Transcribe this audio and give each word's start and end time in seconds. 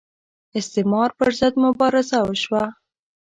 استعمار 0.59 1.09
پر 1.17 1.29
ضد 1.39 1.53
مبارزه 1.65 2.19
وشوه 2.27 2.63